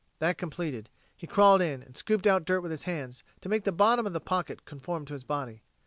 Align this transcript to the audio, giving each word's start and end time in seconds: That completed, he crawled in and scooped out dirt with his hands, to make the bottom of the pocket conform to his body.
That 0.17 0.39
completed, 0.39 0.89
he 1.15 1.27
crawled 1.27 1.61
in 1.61 1.83
and 1.83 1.95
scooped 1.95 2.25
out 2.25 2.43
dirt 2.43 2.61
with 2.61 2.71
his 2.71 2.85
hands, 2.85 3.21
to 3.41 3.49
make 3.49 3.65
the 3.65 3.71
bottom 3.71 4.07
of 4.07 4.13
the 4.13 4.19
pocket 4.19 4.65
conform 4.65 5.05
to 5.05 5.13
his 5.13 5.23
body. 5.23 5.61